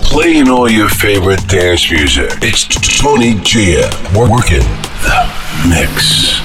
[0.00, 2.30] playing all your favorite dance music.
[2.42, 2.66] It's
[2.98, 4.66] Tony Gia working
[5.02, 6.40] the mix.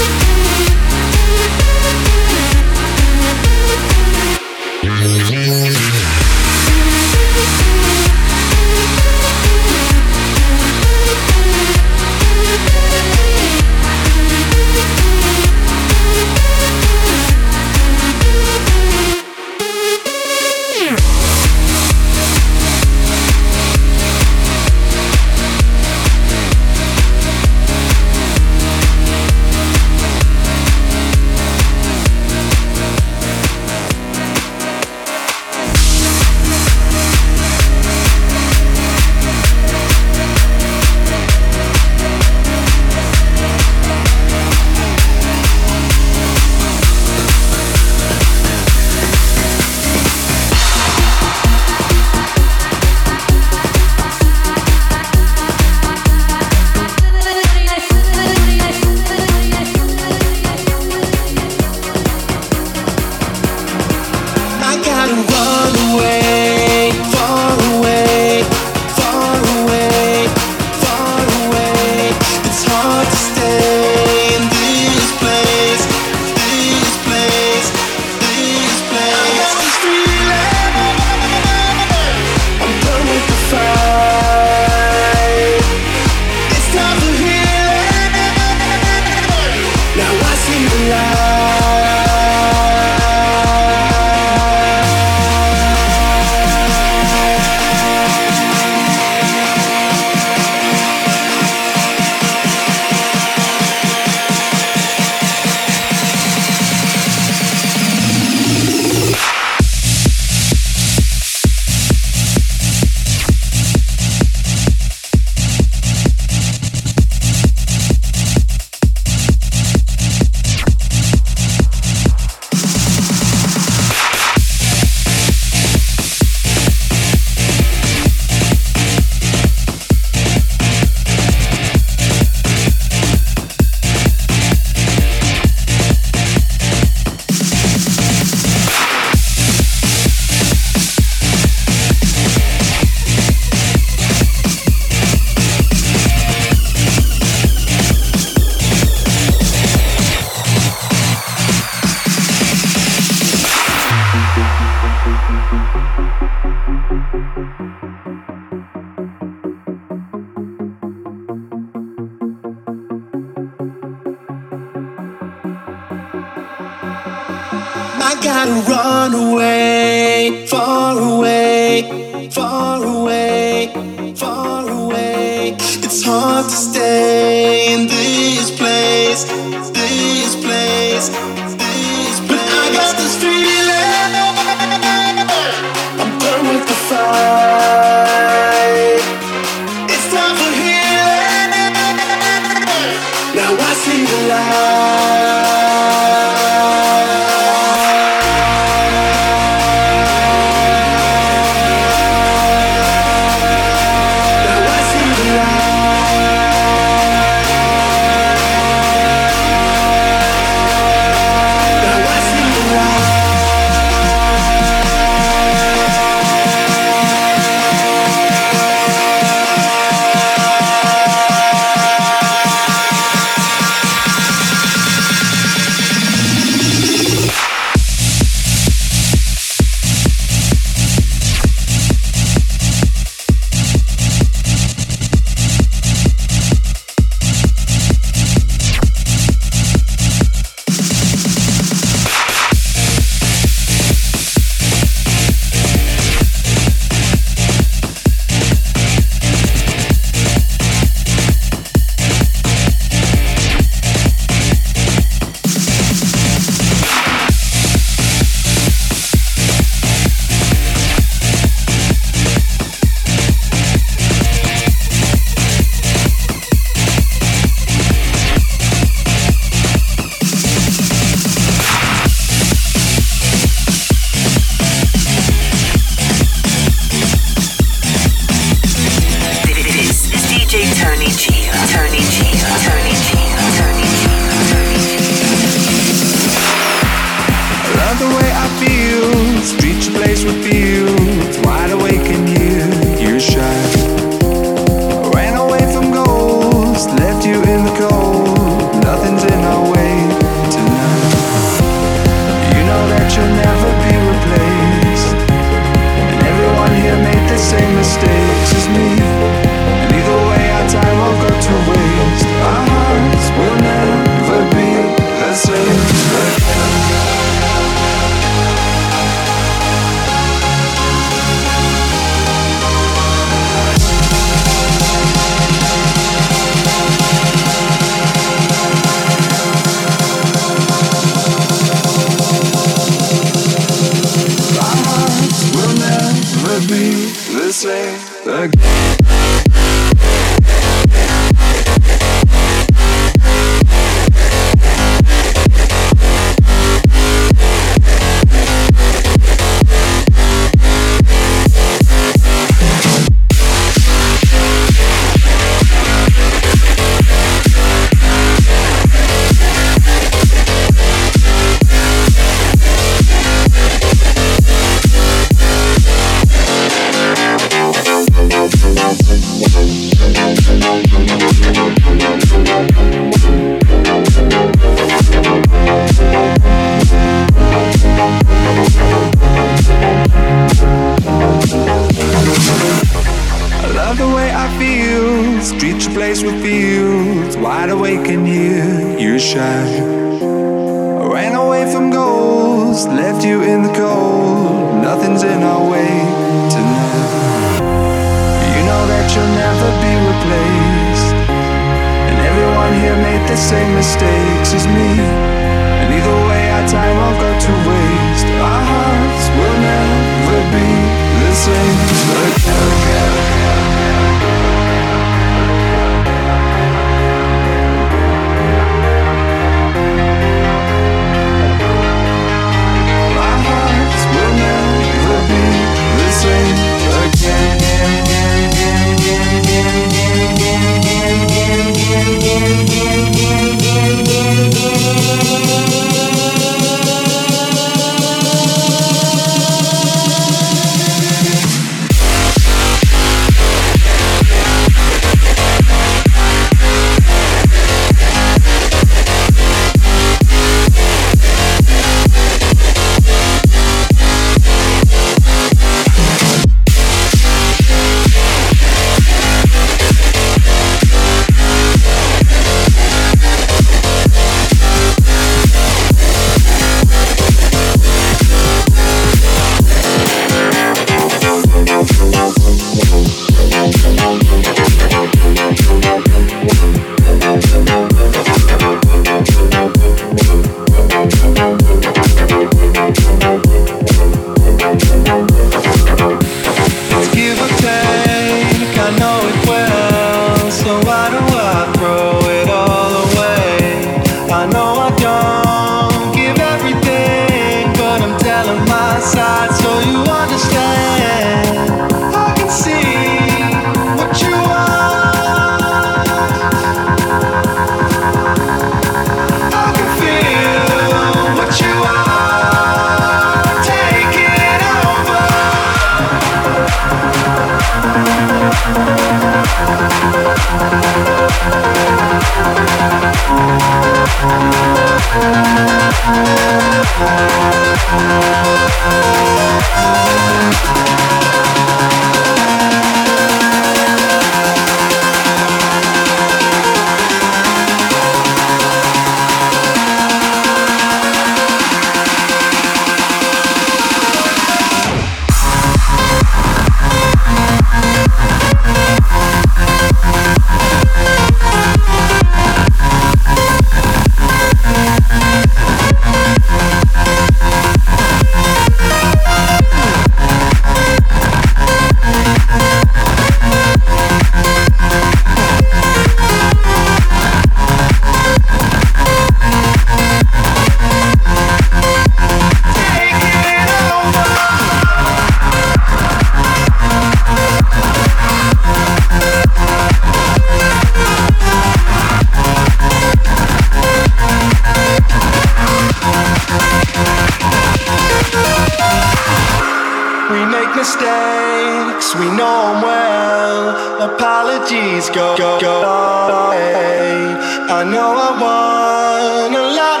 [590.71, 594.13] make mistakes, we know them well.
[594.13, 597.35] Apologies go, go, go away.
[597.69, 600.00] I know I want a lot.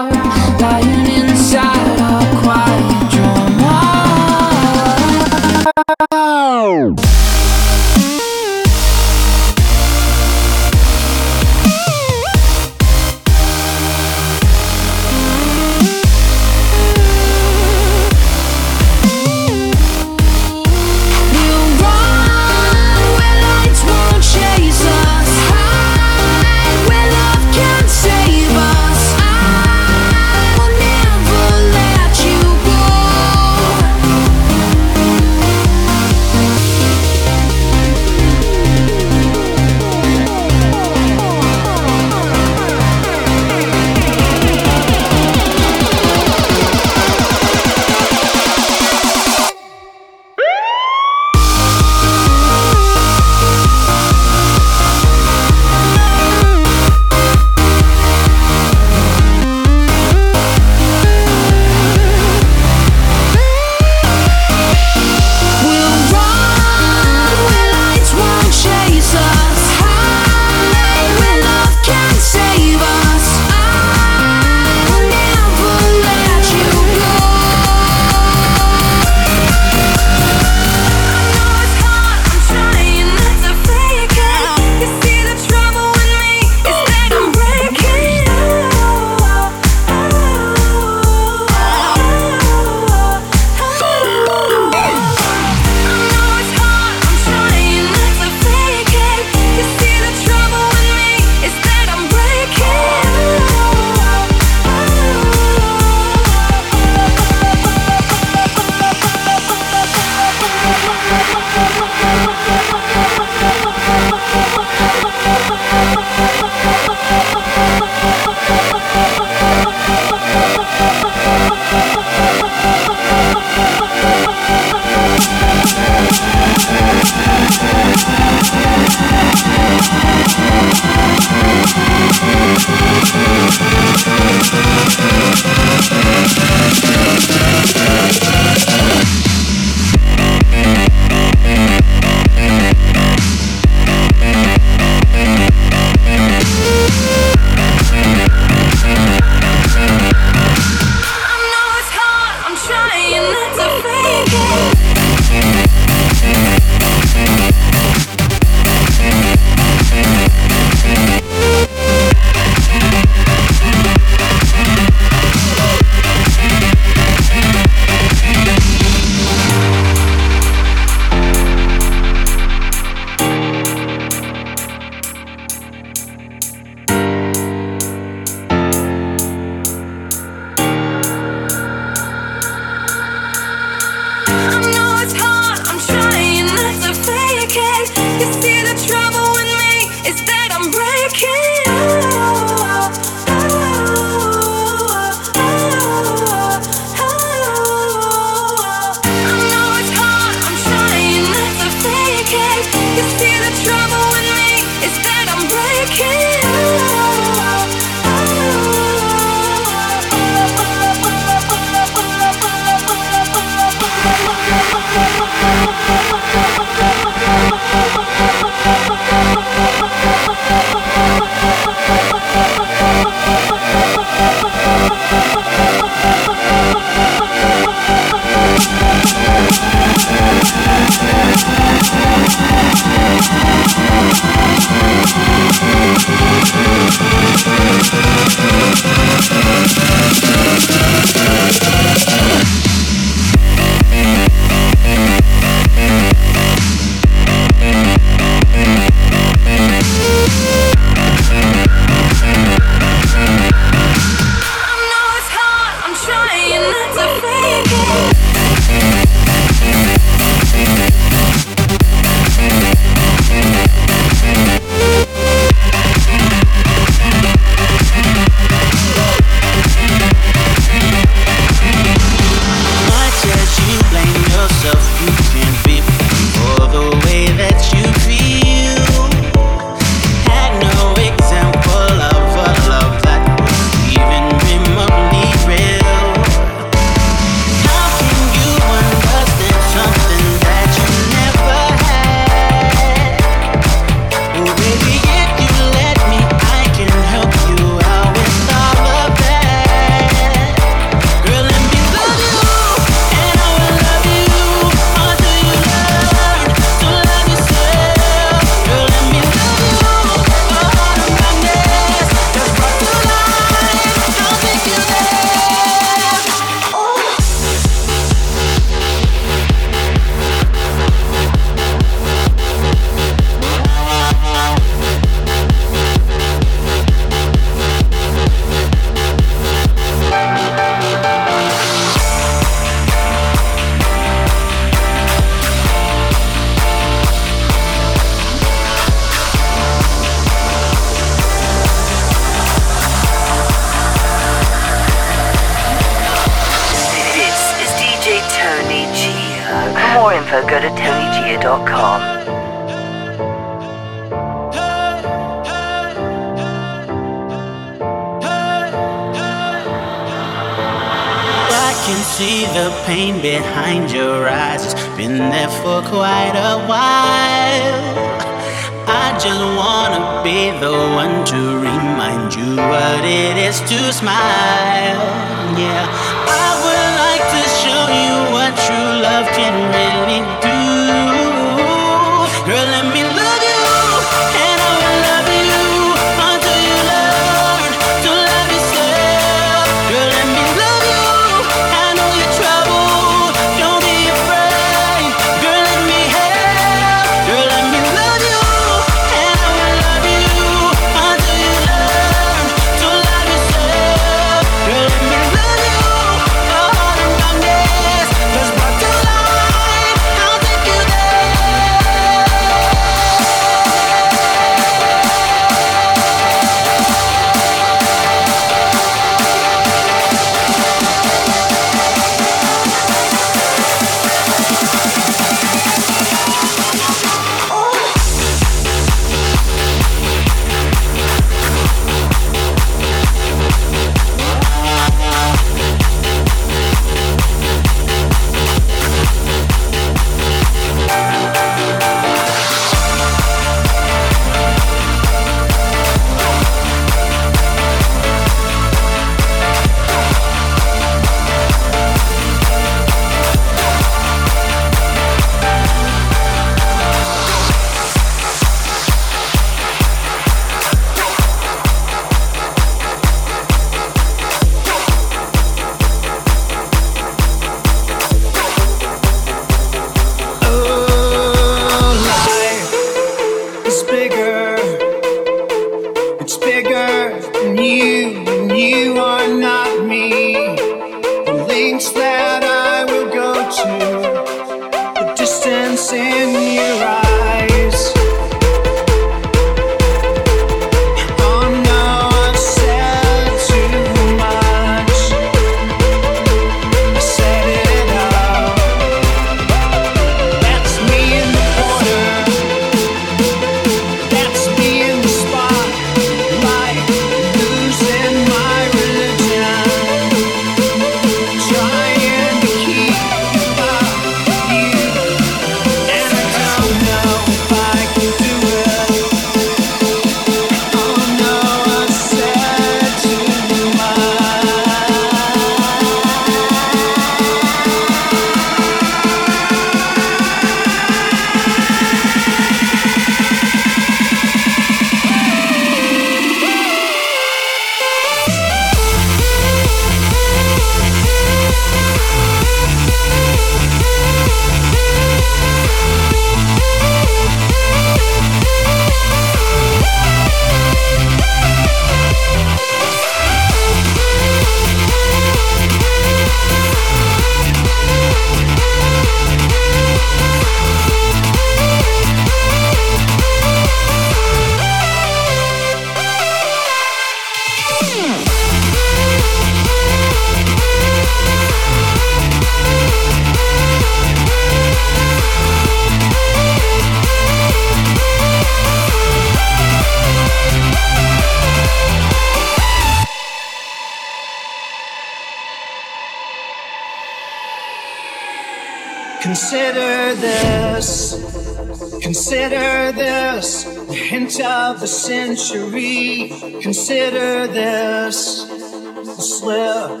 [595.04, 596.30] century.
[596.62, 600.00] Consider this the slip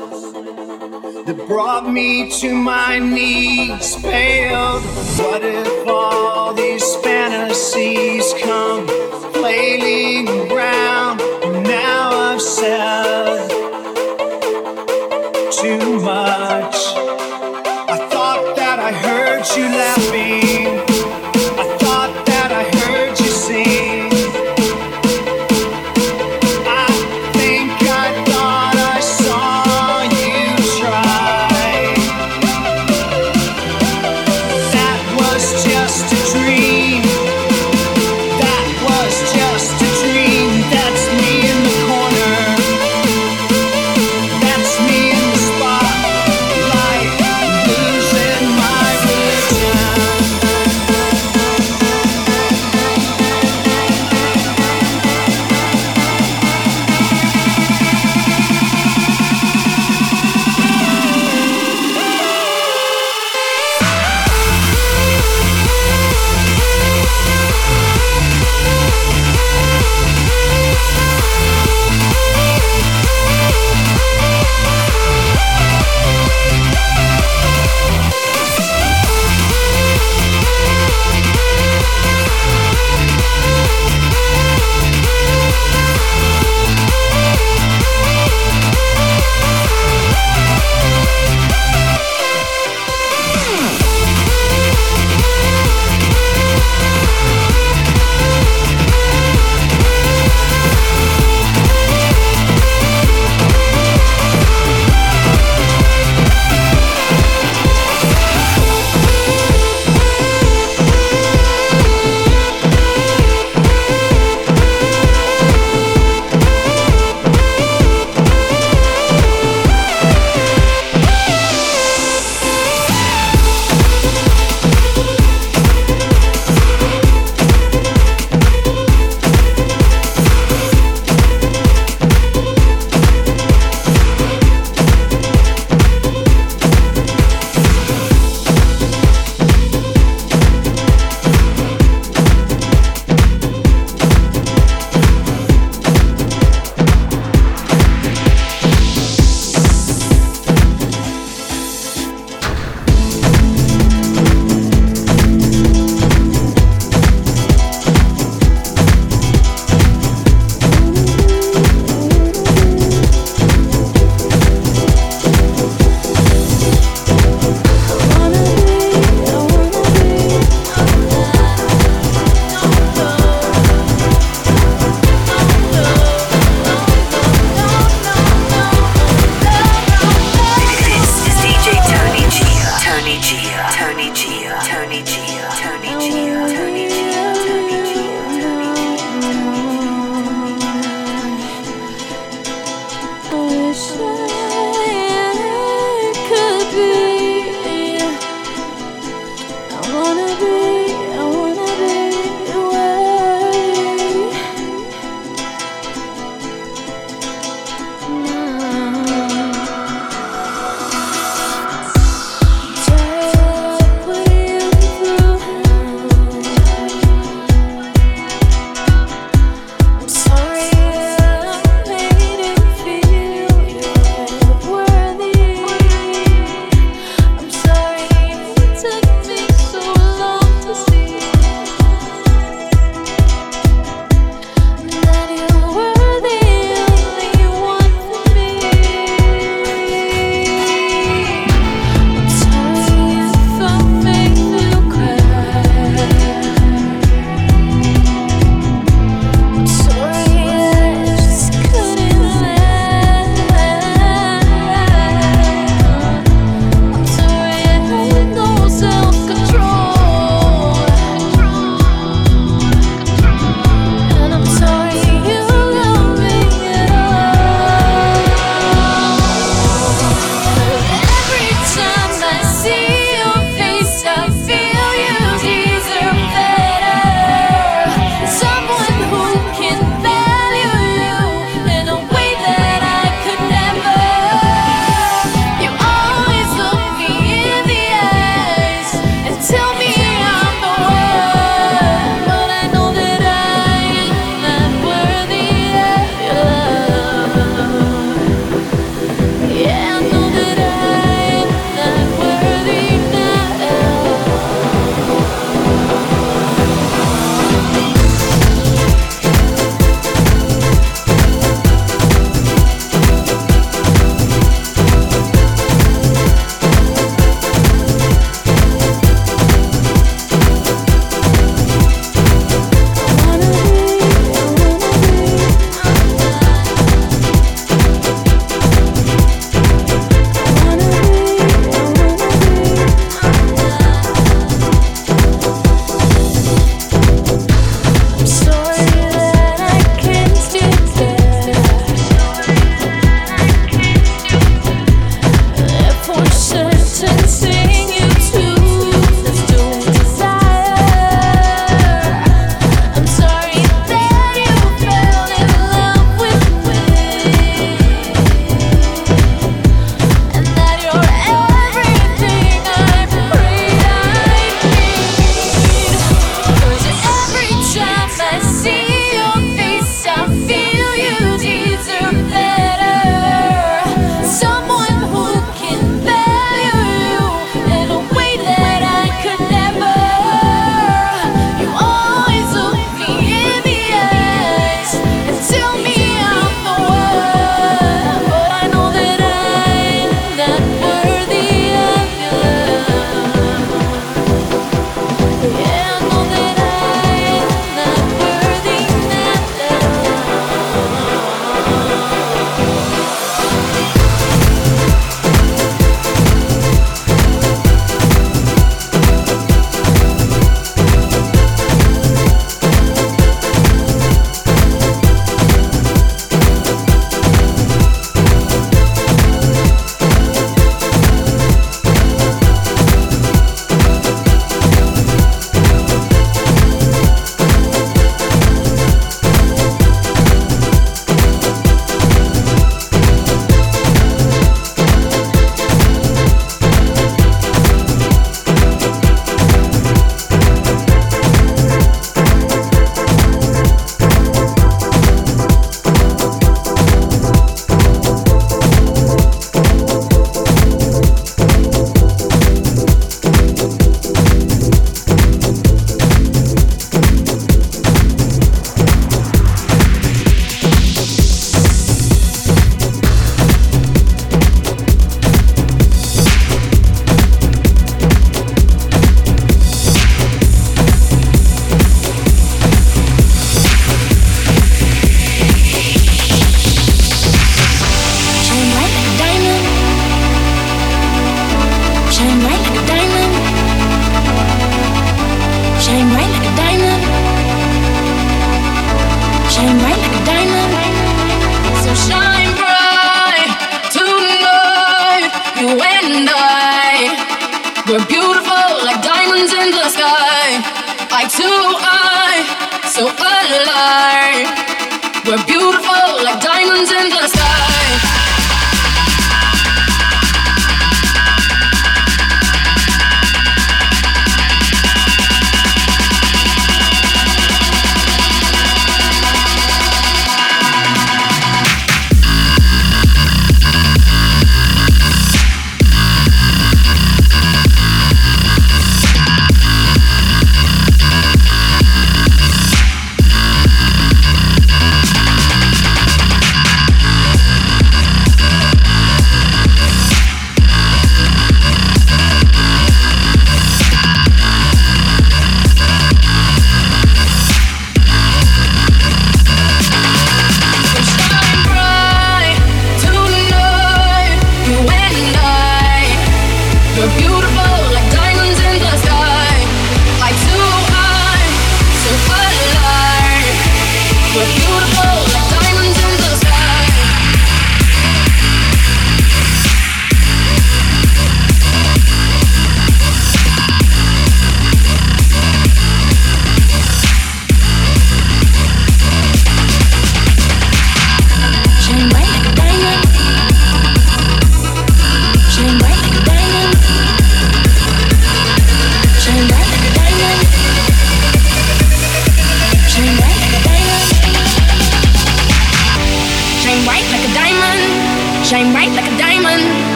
[1.26, 4.82] that brought me to my knees, Failed.
[5.18, 6.33] What if all?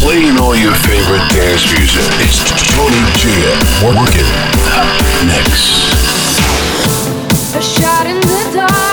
[0.00, 2.02] Playing all your favorite dance music.
[2.24, 2.40] It's
[2.74, 3.52] Tony Gia.
[3.84, 4.24] Working
[4.72, 4.88] up
[5.26, 5.92] next.
[7.54, 8.89] A shot in the dark.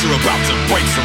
[0.00, 1.01] You're about to break from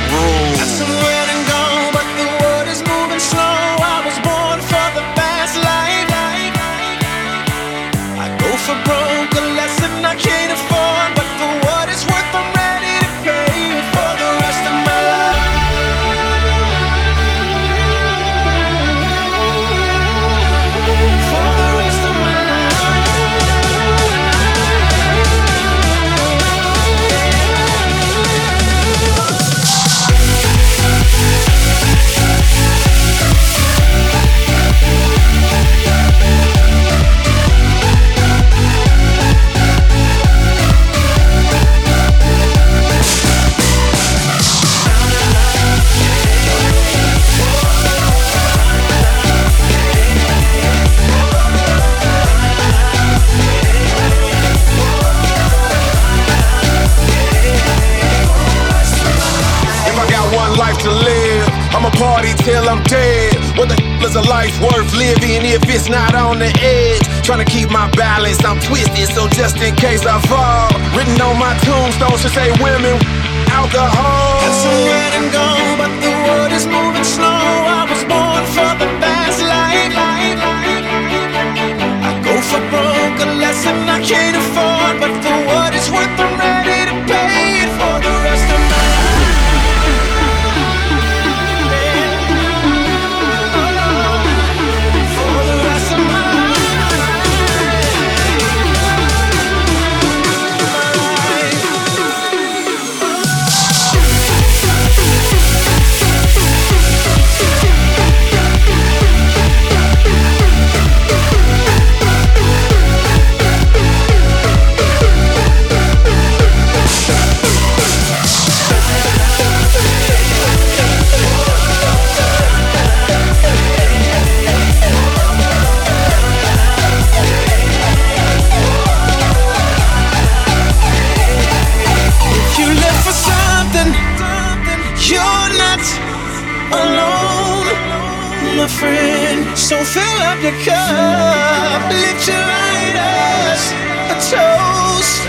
[140.68, 143.72] cup, lift your lighters,
[144.12, 145.24] a toast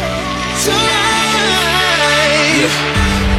[0.66, 2.74] to life.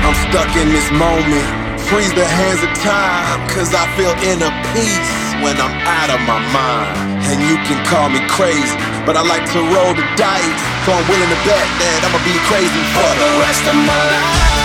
[0.07, 1.43] I'm stuck in this moment,
[1.91, 5.11] freeze the hands of time, cause I feel inner peace
[5.43, 6.95] when I'm out of my mind.
[7.29, 8.73] And you can call me crazy,
[9.05, 12.33] but I like to roll the dice, so I'm willing to bet that I'ma be
[12.49, 14.59] crazy for the rest of my life.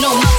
[0.00, 0.37] No muzzle.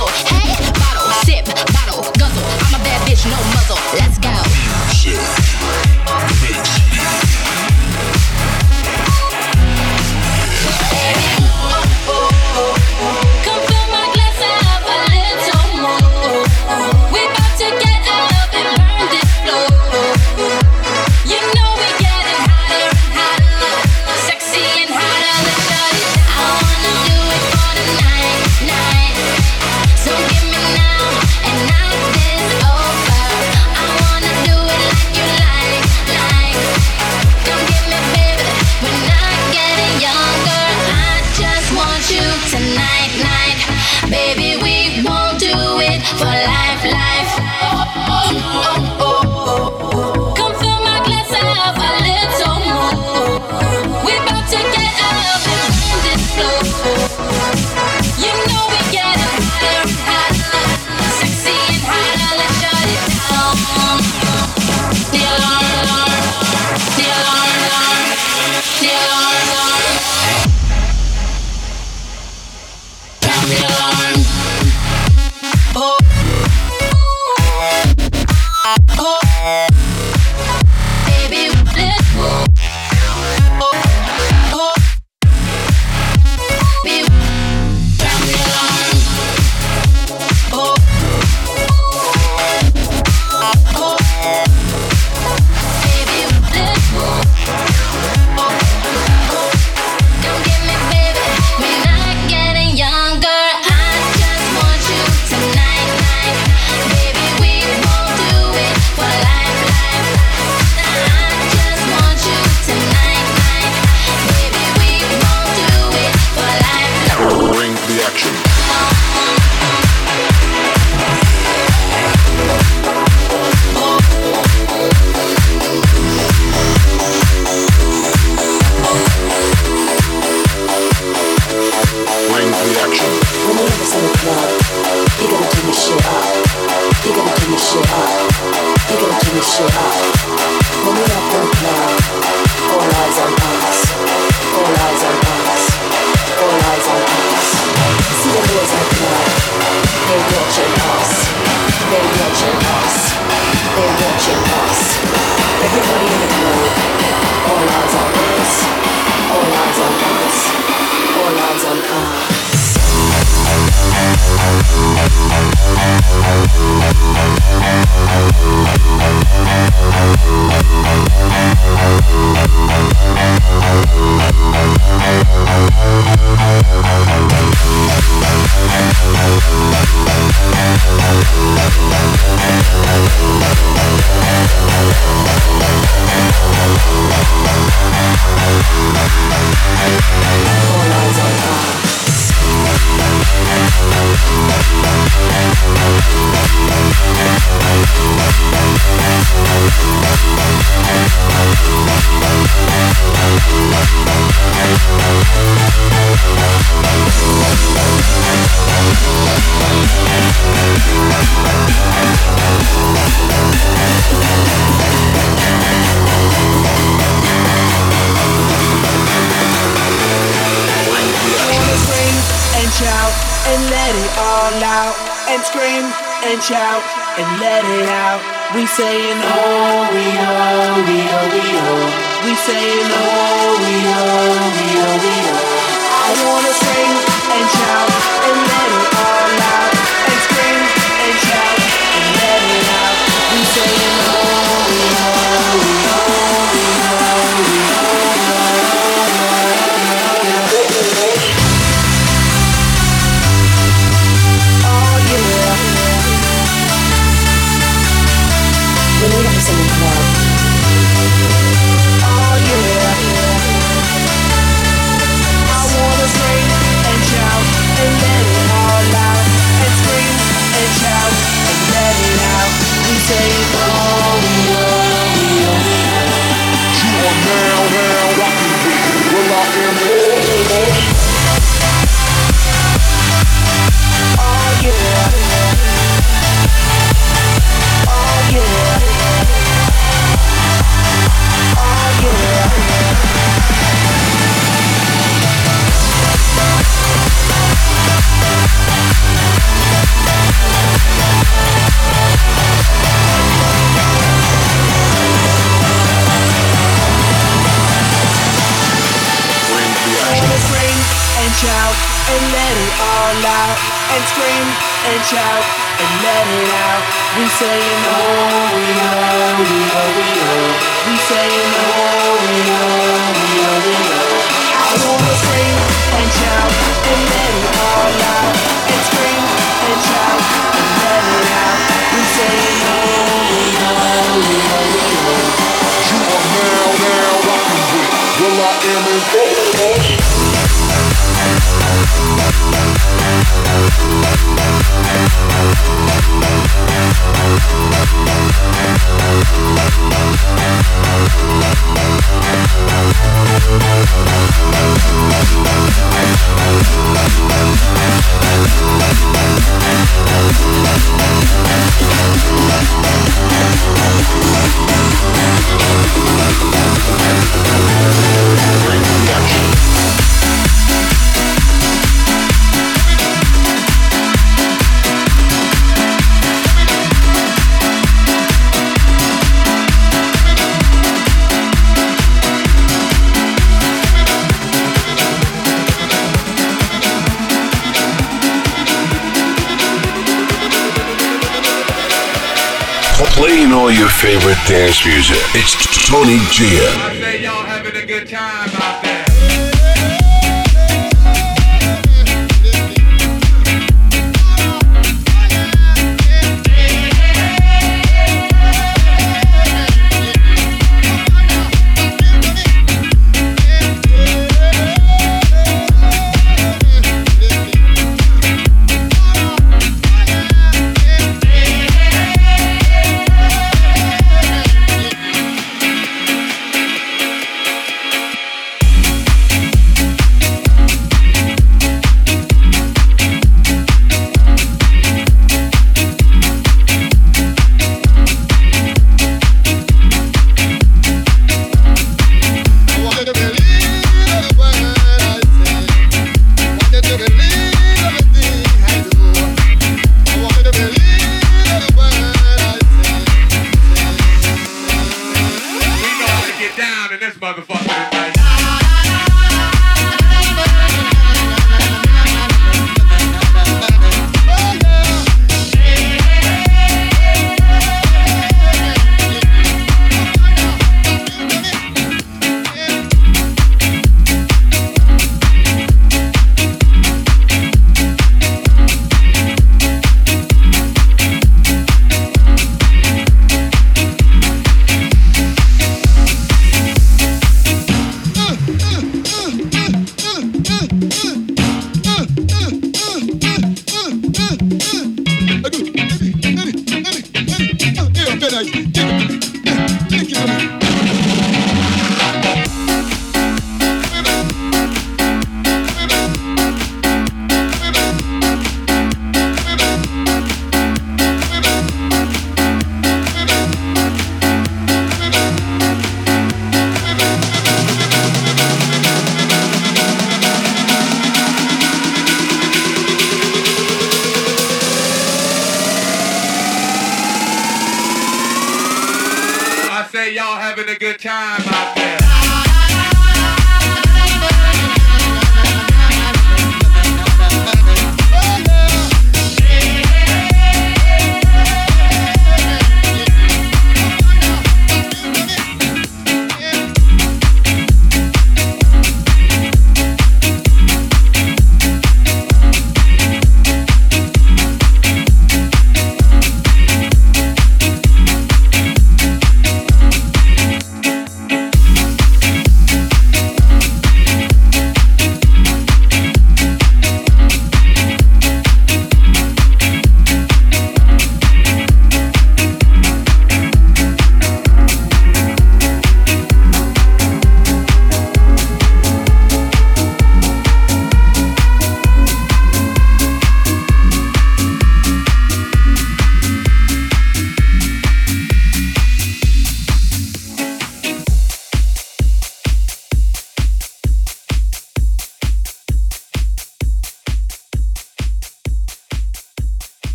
[394.30, 395.18] Favorite dance music.
[395.34, 396.99] It's Tony Gia.